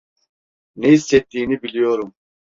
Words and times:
Ne 0.75 0.87
hissettiğini 0.91 1.61
biliyorum. 1.63 2.13